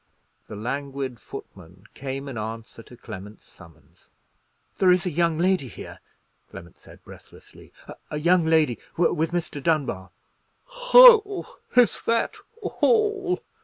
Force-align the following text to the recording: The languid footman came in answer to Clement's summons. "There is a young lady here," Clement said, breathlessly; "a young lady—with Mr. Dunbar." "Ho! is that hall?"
The 0.47 0.55
languid 0.55 1.19
footman 1.19 1.85
came 1.93 2.27
in 2.27 2.35
answer 2.35 2.81
to 2.81 2.97
Clement's 2.97 3.43
summons. 3.45 4.09
"There 4.79 4.89
is 4.89 5.05
a 5.05 5.11
young 5.11 5.37
lady 5.37 5.67
here," 5.67 5.99
Clement 6.49 6.79
said, 6.79 7.03
breathlessly; 7.03 7.71
"a 8.09 8.17
young 8.17 8.43
lady—with 8.43 9.29
Mr. 9.31 9.61
Dunbar." 9.61 10.09
"Ho! 10.63 11.45
is 11.75 12.01
that 12.05 12.37
hall?" 12.63 13.43